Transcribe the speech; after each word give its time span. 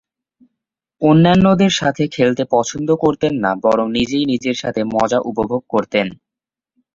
অন্যান্যদের 1.01 1.71
সাথে 1.71 2.03
খেলতে 2.07 2.43
পছন্দ 2.51 2.89
করতেন 3.03 3.33
না 3.43 3.51
বরং 3.63 3.85
নিজেই 3.91 4.25
নিজের 4.25 4.55
সাথে 4.55 4.81
মজা 4.93 5.19
উপভোগ 5.29 5.61
করতেন। 5.69 6.07